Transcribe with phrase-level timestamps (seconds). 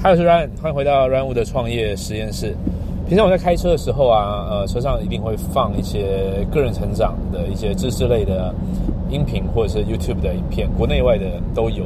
[0.00, 2.54] 嗨，我是 Ryan，欢迎回到 Ryan 的创业实验室。
[3.08, 8.54] 平常我在开车的时候啊，呃，车上一定会放一些个人成长的一些知识类的
[9.10, 11.84] 音频，或者是 YouTube 的影片，国内外的都有。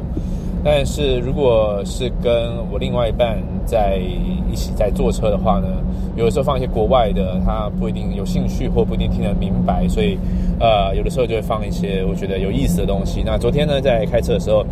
[0.63, 3.35] 但是如果是跟我另外一半
[3.65, 5.67] 在一起在坐车的话呢，
[6.15, 10.19] 有的时候放一些国外的，他不一定有兴趣或不一定听得明白，所以
[10.59, 13.23] 呃，有的时候就会放一些我觉得有意思的东西。
[13.25, 14.63] 那昨天呢，在开车的时候。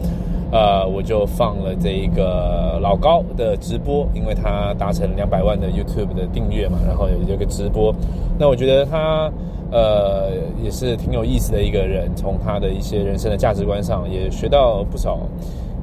[0.52, 7.94] 呃，我就放了这一个老高的直播，因为他达成两百万的 YouTube 的订阅嘛，然后有一个直播。
[8.38, 9.32] 那我觉得他
[9.72, 15.20] 呃也是挺有意思的一个人，从他的一些人生的价值观上也学到不少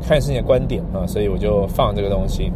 [0.06, 2.52] 看事情的观点啊，所以我就放这个东西。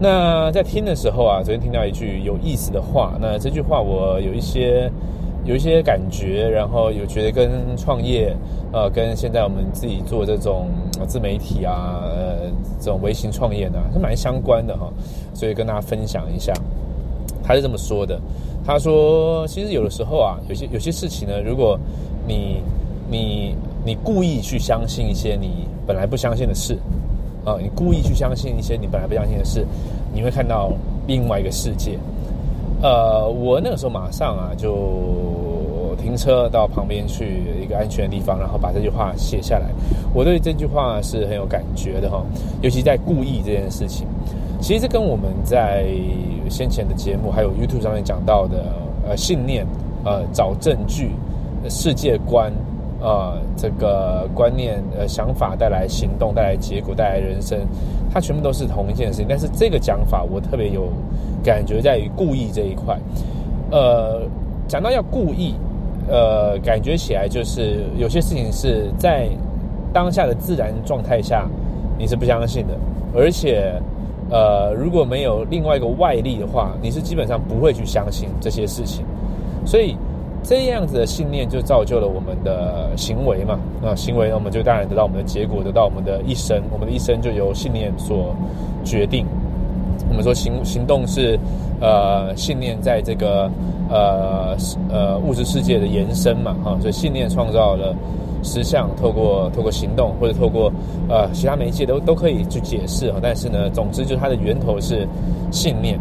[0.00, 4.90] 那在听的时候啊，昨天听到一句有意思的话，那这句话我有一些。
[5.44, 8.32] 有一些感觉，然后有觉得跟创业，
[8.72, 10.68] 呃，跟现在我们自己做这种
[11.08, 14.88] 自媒体啊，呃，这种微型创业呢，是蛮相关的哈，
[15.34, 16.52] 所以跟大家分享一下。
[17.44, 18.20] 他是这么说的，
[18.64, 21.76] 他说，其实有的时候啊，有些有些事情呢，如果
[22.24, 22.62] 你
[23.10, 26.78] 你你故意去相信一些你本来不相信的事，
[27.44, 29.66] 啊，你故意去相信一些你本来不相信的事，
[30.14, 30.70] 你会看到
[31.08, 31.98] 另外一个世界。
[32.82, 39.66] 呃，我那个时候马上啊就停车到旁边去一个安全的地方，然后把这句话写下来。
[40.12, 42.24] 我对这句话是很有感觉的哈，
[42.60, 44.06] 尤其在故意这件事情。
[44.60, 45.86] 其实这跟我们在
[46.50, 48.74] 先前的节目还有 YouTube 上面讲到的
[49.08, 49.66] 呃信念、
[50.04, 51.12] 呃找证据、
[51.68, 52.52] 世界观、
[53.02, 57.58] 呃这个观念、呃想法带来行动、带来结果、带来人生，
[58.10, 59.26] 它全部都是同一件事情。
[59.28, 60.88] 但是这个讲法我特别有。
[61.44, 62.96] 感觉在于故意这一块，
[63.72, 64.22] 呃，
[64.68, 65.56] 讲到要故意，
[66.08, 69.28] 呃，感觉起来就是有些事情是在
[69.92, 71.48] 当下的自然状态下
[71.98, 72.78] 你是不相信的，
[73.12, 73.74] 而且，
[74.30, 79.04] 呃，如果没有另外一个外力的话，你是基本上不会去相信这些事情，
[79.66, 79.96] 所以
[80.42, 88.34] 这样子的信念就造就了我们的行为嘛，那，行为呢，我们就当然得到我们的结果，得到我们的一生，我们的一生就由信念所
[88.84, 89.24] 决定。
[90.08, 91.38] 我们说行行动是，
[91.80, 93.48] 呃，信念在这个
[93.88, 94.56] 呃
[94.90, 97.94] 呃物质世界的延伸嘛，哈，所以信念创造了
[98.42, 100.70] 实相，透过透过行动或者透过
[101.08, 105.06] 呃其他媒介都都可以去解释哈，但是呢，总之就是它的源头是
[105.52, 105.98] 信念。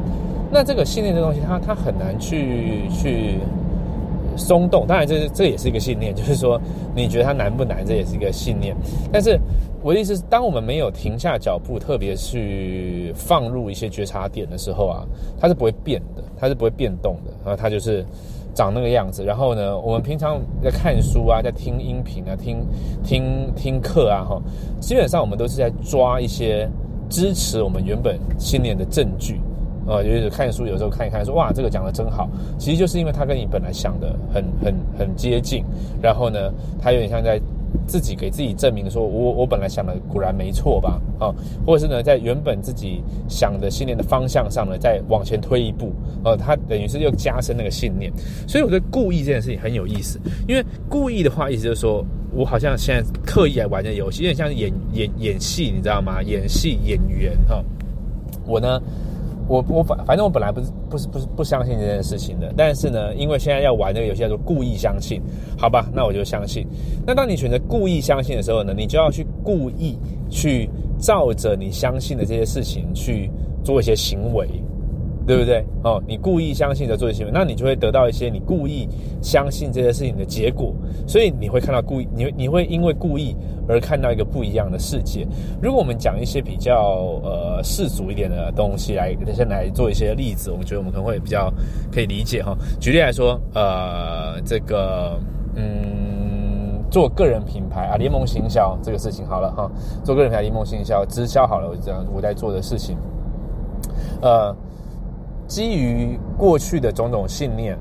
[0.52, 3.38] 那这个信念这东西，它它很难去去
[4.38, 4.86] 松动。
[4.88, 6.60] 当然，这这也是一个信念， 就是说
[6.96, 8.76] 你觉得它难不难，这也是一个信念，
[9.12, 9.40] 但是。
[9.84, 15.04] 我的意思是，当我们没有停下脚步，特别去放入一些觉察点的时候啊，
[15.40, 18.06] 它是不会变的，它是不会变动的啊，它就是
[18.54, 19.26] 长那个样子。
[19.26, 22.64] 然后呢，我们平常在看书啊，在听音频啊，听
[23.04, 24.40] 听听课啊，哈，
[24.80, 26.70] 基本上我们都是在抓一些
[27.10, 29.42] 支持我们原本信念的证据
[29.88, 30.04] 啊。
[30.04, 35.64] 就是看书有时候看一看，说哇，这个讲的真好，其实就是因为他跟你本来想的很很很接近。
[36.02, 37.40] 然后呢，他有点像在。
[37.88, 41.00] 自己给自己证明说，我我本来想的果然没错吧？
[41.18, 41.34] 啊，
[41.66, 45.94] 或者是呢，在原本自己想的信念的方向上呢，再往前推一步，
[46.26, 48.12] 呃，他等于是又加深那个信念。
[48.46, 50.20] 所以我觉得故意这件事情很有意思，
[50.50, 56.22] 因为故意的话，意思就是说我好像现在刻意来玩这游戏，有点像演演演戏，你知道吗？
[56.22, 57.64] 演戏演员哈，
[58.46, 58.82] 我呢。
[59.52, 65.22] 我我反反正我本来不是不是不是不相信这件事情的，但是呢，因为现在要玩这个游戏叫做故意相信，
[65.58, 66.66] 好吧，那我就相信。
[67.06, 69.98] 那当你选择故意相信的时候呢，你就要去故意
[70.30, 73.30] 去照着你相信的这些事情去
[73.62, 74.48] 做一些行为。
[75.32, 75.66] 对不对？
[75.82, 78.86] 哦，你故意相信的做一些行为，那你就会得到一些你故意
[79.22, 80.74] 相信这些事情的结果，
[81.08, 83.34] 所以你会看到故意，你你会因为故意
[83.66, 85.26] 而看到一个不一样的世界。
[85.62, 91.50] 如果我们讲一些比较呃世俗一点的东西来，先来做一些例子，我们觉得我们可能会比较
[91.90, 92.54] 可以理解哈。
[92.78, 95.18] 举例来说，呃，这个
[95.56, 99.72] 嗯，做个人品牌啊，联盟行销这个事情好了哈，
[100.04, 102.98] 做个人品牌联盟行销直销好了，我这样我在做的事情，
[104.22, 104.54] 呃。
[105.52, 107.78] 基于过去的种种信念，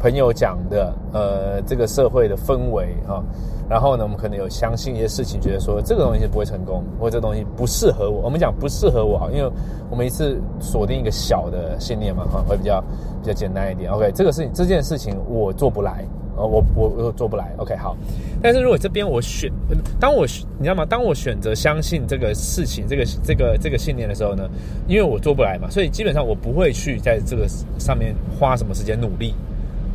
[0.00, 3.22] 朋友讲的，呃，这个社会的氛围哈，
[3.68, 8.22] 然后呢，我们可能有相信一些事情，觉得说这个东西不会成功，或者这东西不适合我。
[8.22, 9.52] 我们讲不适合我，因为
[9.90, 12.82] 我们一次锁定一个小的信念嘛哈，会比较
[13.20, 13.92] 比较简单一点。
[13.92, 16.02] OK，这个事情这件事情我做不来。
[16.36, 17.96] 我我我做不来，OK，好。
[18.42, 19.50] 但是如果这边我选，
[19.98, 20.26] 当我
[20.58, 20.84] 你知道吗？
[20.84, 24.48] 当我选择相信这个事情，这个这个这个信念的时候呢，
[24.86, 27.48] 因为我做不来嘛，所以基本上我不会去在这个
[27.78, 29.34] 上面花什么时间努力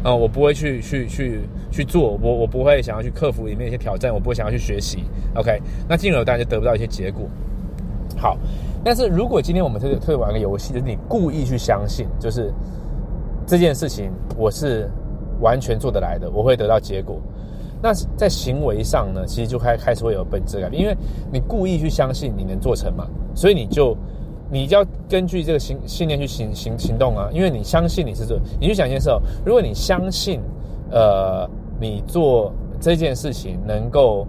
[0.03, 1.41] 啊，我不会去去去
[1.71, 5.03] 去做，我我不会想要去克服里面一些挑战，我不会想要去学习
[5.35, 5.61] ，OK。
[5.87, 7.27] 那进而当然就得不到一些结果。
[8.17, 8.37] 好，
[8.83, 12.51] 但是如果今天我们特特玩个游戏，就是你故意去相信，就是
[13.47, 14.89] 这件事情我是
[15.41, 17.19] 完全做得来的，我会得到结果。
[17.81, 20.95] 那在行为上呢，其实就开开始会有本质改变，因为
[21.31, 23.97] 你故意去相信你能做成嘛，所以你就
[24.49, 30.39] 你就要根据这个信信念去行行行动啊，因为你相信你是做，你去想一件事哦，如果你相信，
[30.89, 31.49] 呃，
[31.79, 34.25] 你做这件事情能够。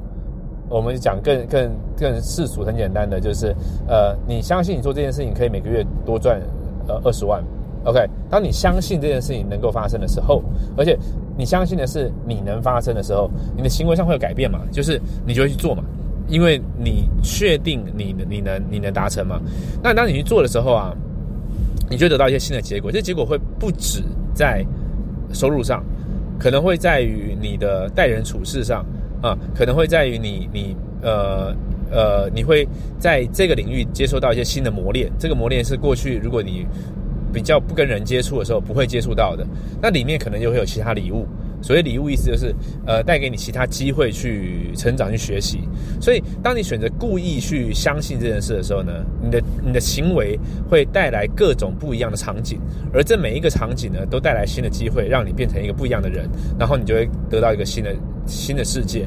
[0.71, 3.55] 我们讲更更更世俗，很简单的就是，
[3.87, 6.41] 呃，你相信你做这件事情可以每个月多赚
[6.89, 7.45] 呃二十万
[7.85, 8.07] ，OK？
[8.31, 10.43] 当你相信这件事情能够发生的时候，
[10.77, 10.99] 而且
[11.37, 14.61] 你相信的是你能发生的时候，你的行为上会有改变嘛？
[14.71, 15.83] 就是你就会去做嘛，
[16.29, 19.41] 因为你确定你你能你能达成嘛？
[19.83, 20.95] 那当你去做的时候啊，
[21.91, 24.03] 你就得到一些新的结果，这结果会不止
[24.35, 24.65] 在
[25.33, 25.85] 收入上，
[26.39, 28.85] 可能会在于你的待人处事上。
[29.23, 31.55] 啊，可能会在于你，你，呃，
[31.93, 32.67] 呃，你会
[32.99, 35.09] 在这个领域接受到一些新的磨练。
[35.17, 36.67] 这个磨练是过去如果你
[37.33, 39.47] 比较不跟人接触的时候不会接触到的。
[39.81, 41.27] 那里面可能就会有其他礼物。
[41.63, 42.53] 所谓礼物，意思就是，
[42.85, 45.61] 呃，带给你其他机会去成长、去学习。
[46.01, 48.93] 所以，当你选择故意去相信这件事的时候呢，
[49.23, 50.37] 你的你的行为
[50.69, 52.59] 会带来各种不一样的场景，
[52.93, 57.95] 而这每一个场景呢，都带来新的机会，让你变成一个不一样的人，然后你就会得到一个新的。
[58.25, 59.05] 新的世界，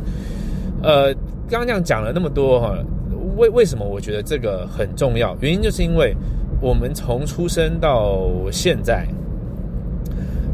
[0.84, 1.14] 呃，
[1.50, 2.78] 刚刚这样讲了那么多哈，
[3.38, 5.34] 为为什么我觉得这个很重要？
[5.40, 6.14] 原因就是因为
[6.66, 9.06] 我们从出生到现在，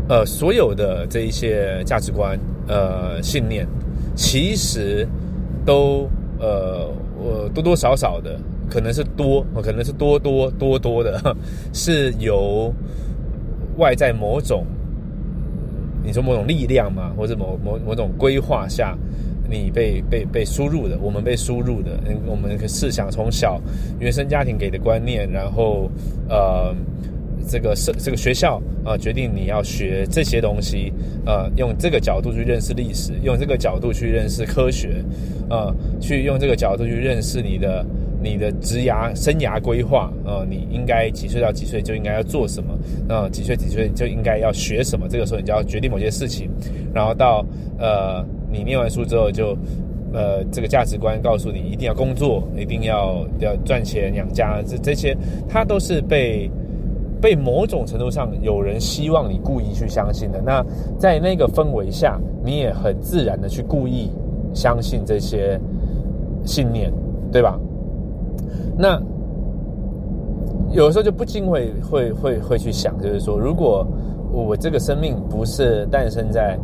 [0.09, 2.37] 呃，所有的这一些价值观、
[2.67, 3.65] 呃信念，
[4.13, 5.07] 其实
[5.65, 6.85] 都呃，
[7.17, 8.37] 我多多少少的，
[8.69, 11.33] 可能是多，可能是多多多多的，
[11.71, 12.73] 是由
[13.77, 14.65] 外在某种。
[16.03, 18.97] 你说某种力量嘛，或者某某某种规划下，
[19.49, 23.61] 你被被被输入的，我们被输入的，我们是想从小
[23.99, 25.89] 原生家庭给的观念，然后
[26.29, 26.75] 呃，
[27.47, 30.93] 这个是这个学校啊，决定你要学这些东西，
[31.25, 35.03] 呃，用这个角度去认识历史，用这个角度去认识科学，
[35.49, 37.85] 呃，去用这个角度去认识你的。
[38.23, 42.77] 你的职涯生涯规划，呃，你应该几岁到几岁就应该要做什么？
[43.09, 45.07] 呃，几岁几岁就应该要学什么？
[45.09, 46.47] 这个时候你就要决定某些事情。
[46.94, 47.44] 然后到
[47.79, 49.56] 呃，你念完书之后，就
[50.13, 54.62] 呃，这个价值观告诉你一定要工作，一定要要赚钱养家。
[54.68, 55.15] 这这些，
[55.48, 56.51] 它都是被
[57.21, 60.42] 被某种程度上有人希望你故意去相信的。
[60.42, 60.62] 那
[61.00, 64.12] 在那个氛围下，你也很自然的去故意
[64.54, 65.57] 相信这些
[66.44, 66.92] 信念，
[67.31, 67.57] 对吧？
[68.77, 69.01] 那
[70.74, 73.86] 有时候就不禁会会会会去想，就是说，如果
[74.31, 76.57] 我这个生命不是诞生在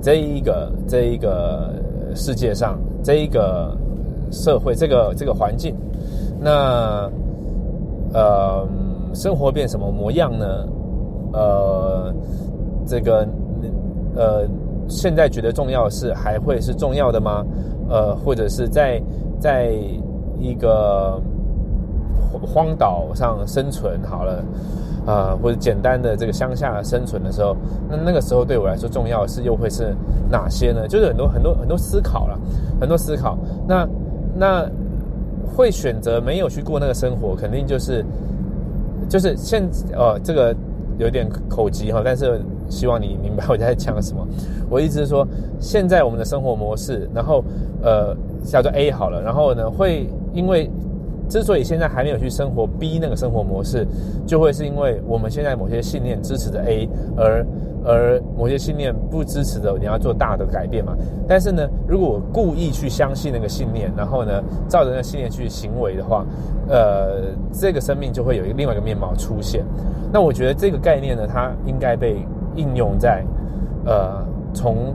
[0.00, 1.72] 这一个这一个
[2.14, 3.76] 世界上，这一个
[4.30, 5.74] 社会，这个这个环境，
[6.40, 7.10] 那
[8.12, 8.66] 呃，
[9.14, 10.66] 生活变什么模样呢？
[11.32, 12.14] 呃，
[12.86, 13.26] 这个
[14.16, 14.46] 呃，
[14.88, 17.44] 现在觉得重要的事还会是重要的吗？
[17.88, 19.00] 呃，或者是在
[19.38, 19.72] 在
[20.38, 21.20] 一个。
[22.46, 24.44] 荒岛上生存好了，
[25.06, 27.56] 啊，或者简单的这个乡下生存的时候，
[27.88, 29.94] 那那个时候对我来说重要是又会是
[30.30, 30.86] 哪些呢？
[30.86, 32.38] 就是很多很多很多思考了，
[32.80, 33.36] 很多思考。
[33.66, 33.88] 那
[34.36, 34.70] 那
[35.56, 38.04] 会选择没有去过那个生活，肯定就是
[39.08, 40.54] 就是现呃这个
[40.98, 44.26] 有点口急哈，但是希望你明白我在讲什么。
[44.68, 45.26] 我意思是说，
[45.58, 47.42] 现在我们的生活模式，然后
[47.82, 50.70] 呃叫做 A 好了，然后呢会因为。
[51.30, 53.86] 之所以现在还没有去生活 B 那个生活模式，
[54.26, 57.46] 就会是因为我们现在某些信念支持着 A，而
[57.84, 60.92] 而某些信念不支持的，你要做大的改变嘛。
[61.28, 66.26] 但是呢，如果我故意去相信那个信念，然后呢，照着那信念去行为的话，
[66.68, 69.64] 呃，这个生命就会有一个另外一个面貌出现。
[70.12, 73.24] 那我觉得这个概念呢，它应该被应用在
[73.86, 74.92] 呃从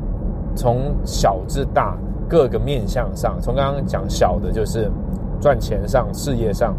[0.54, 3.40] 从小至大各个面向上。
[3.42, 4.92] 从刚刚讲小的，就是。
[5.46, 6.76] 赚钱上、事业上，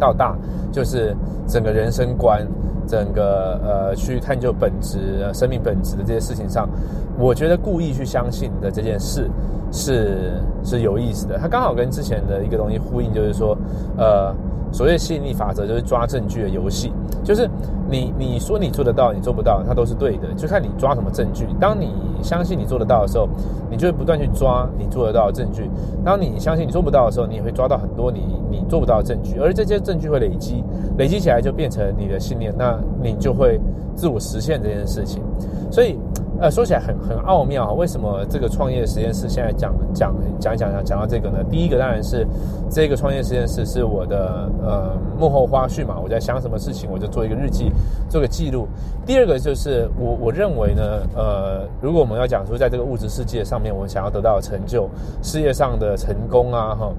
[0.00, 0.36] 到大
[0.72, 1.14] 就是
[1.46, 2.44] 整个人生观、
[2.88, 4.98] 整个呃去探究本质、
[5.32, 6.68] 生命本质的这些事情上，
[7.16, 9.30] 我觉得故意去相信的这件事
[9.70, 10.32] 是
[10.64, 11.38] 是有意思的。
[11.38, 13.56] 它刚好跟之前的一个东西呼应，就是说，
[13.96, 14.34] 呃。
[14.74, 17.48] 所谓吸引力法则就是抓证据的游戏，就是
[17.88, 21.46] 你你说你做得到，你做不到，它都是对的，就看你抓什么证据。
[21.60, 23.28] 当你相信你做得到的时候，
[23.70, 25.62] 你就会不断去抓你做得到的证据；
[26.04, 30.64] 当你相信你做不到的时候，你也会抓到很多你你做不到的证据，而这些证据会累积，
[30.98, 33.60] 累积起来就变成你的信念，那你就会
[33.94, 35.22] 自我实现这件事情。
[35.70, 35.96] 所以，
[36.44, 41.38] 呃，说起来很很奥妙，为什么这个创业实验室现在讲讲讲讲讲到这个呢？
[41.50, 42.26] 第一个当然是
[42.70, 47.72] 这个创业实验室是我的呃幕后花絮嘛，我在想什么事情我就做一个日记，
[48.10, 48.68] 做个记录。
[49.06, 50.82] 第二个就是我我认为呢，
[51.16, 54.86] 呃，如果我们要讲说在这个物质世界上面，我们想要得到成就，
[55.22, 56.92] 事业上的成功啊，哈。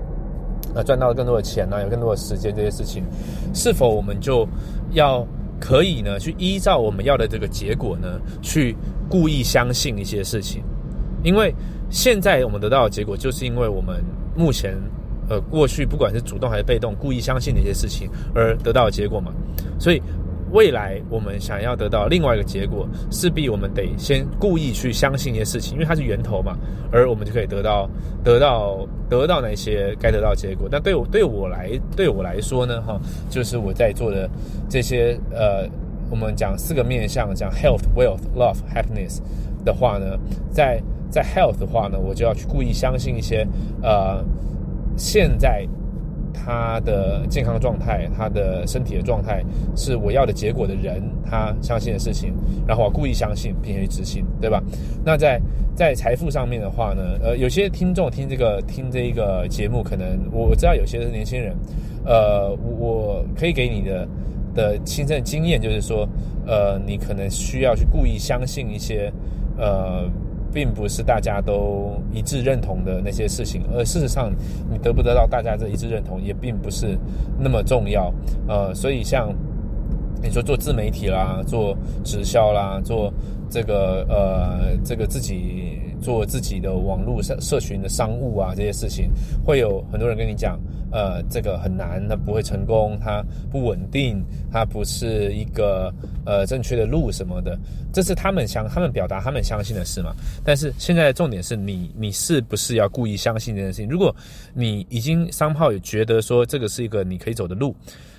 [0.73, 3.03] 呃，赚到更多的钱呢，有更多的时间，这些事情，
[3.53, 4.45] 是否我们就
[4.93, 5.23] 要
[5.59, 6.19] 可以呢？
[6.19, 8.75] 去依照我们要的这个结果呢，去
[9.09, 10.63] 故意相信一些事情？
[11.23, 11.53] 因为
[11.89, 14.03] 现在我们得到的结果，就是因为我们
[14.35, 14.75] 目前
[15.29, 19.31] 呃过去不管是主动还是被动，故意相信的一些事情而得到的结果嘛，
[19.79, 20.01] 所以。
[20.51, 26.55] 未来我们想要得到另外一个结果，势必我们得先故意去相信一些事情，因为它是源头嘛，
[26.91, 27.89] 而我们就可以得到
[28.23, 30.67] 得到得到那些该得到结果。
[30.71, 32.99] 但对我对我来对我来说呢，哈，
[33.29, 34.29] 就是我在做的
[34.69, 35.67] 这些呃，
[36.09, 39.19] 我们讲四个面向，讲 health、wealth、love、happiness
[39.65, 40.17] 的话呢，
[40.51, 43.45] 在在 health 的话呢，我就要去故意相信一些
[43.81, 44.23] 呃，
[44.95, 45.67] 现在。
[46.45, 49.43] 他的健康状态，他的身体的状态
[49.75, 52.31] 是我要的结果的人，他相信的事情，
[52.67, 54.61] 然后我故意相信并且去执行，对吧？
[55.03, 55.41] 那在
[55.75, 61.55] 在财富上面的话呢，呃，有些听众听这个听这一个节目，可能我知道有些是年轻人，
[62.05, 64.07] 呃，我可以给你的
[64.53, 66.07] 的亲身经验就是说，
[66.45, 69.11] 呃，你可能需要去故意相信一些，
[69.57, 70.07] 呃。
[70.55, 74.31] 并不是大家都一致认同的那些事情，而事实上，
[74.71, 76.97] 你得不得到大家的一致认同，也并不是
[77.37, 78.09] 那么重要。
[78.47, 79.35] 呃，所以像
[80.23, 83.13] 你说做自媒体啦，做直销啦，做
[83.55, 89.09] 这个呃这个自己做自己的网络社社群的商务啊，这些事情，
[89.45, 90.59] 会有很多人跟你讲。
[90.91, 93.21] 呃，这个很难，它不会成功，它
[93.51, 95.93] 不稳定，它不是一个
[96.25, 97.57] 呃正确的路什么的，
[97.91, 100.15] 这是他们相他们表达他们相信的事嘛。
[100.41, 103.89] 但是现在的重点是你，你是不是要故意相信这件事情？
[103.89, 104.15] 如果
[104.53, 107.75] 你已经商炮也觉得说这个是一个你可以走的路，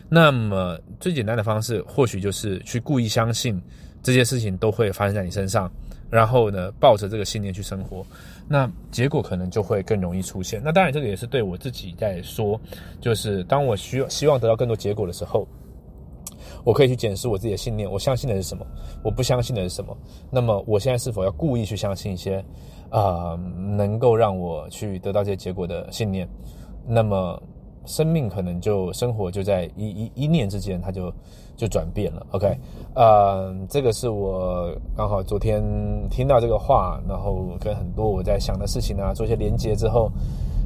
[0.07, 3.59] 那么最简单的方式或许就是去故意相信
[4.07, 5.69] 这些事情都会发生在你身上。
[6.09, 8.07] 然后呢，抱着这个信念去生活，
[8.47, 10.63] 那结果可能就会更容易出现。
[10.65, 12.61] 那当然，这个也是对我自己在说，
[13.01, 15.49] 就是当我需要希望得到更多结果的时候，
[16.63, 18.65] 我可以去检视我自己的信念，我相信的是什么，
[19.03, 19.99] 我不相信的是什么。
[20.31, 22.37] 那么，我现在是否要故意去相信一些
[22.89, 23.37] 啊，
[23.77, 26.29] 能够让我去得到这些结果的信念？
[26.87, 27.43] 那么。
[27.87, 31.13] 生命可能就生活就在一一一念之间，它就
[31.57, 32.27] 就转变了。
[32.33, 32.59] OK，
[32.95, 35.63] 呃，这个是我刚好昨天
[36.11, 40.11] 听到这个话，然后跟很多我在想的事情啊，做一些连接之后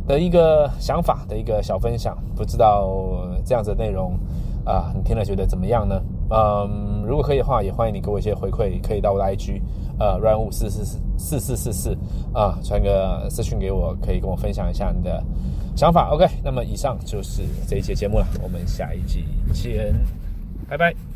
[0.08, 2.16] 的一个想法的一个小分享。
[2.34, 2.88] 不知道
[3.44, 4.18] 这样子的内容
[4.64, 6.02] 啊，你听了觉得怎么样呢？
[6.30, 9.60] 嗯，如果可以的话，也欢迎你给我一些回馈，可以到我的 IG，
[9.98, 11.98] 呃，run 五四四四四四四四
[12.32, 15.22] 啊，传个私讯给我，可以跟我分享一下你的。
[15.76, 19.94] 想法 OK，那么以上就是这一节节目了，我们下一集见，
[20.68, 21.09] 拜拜。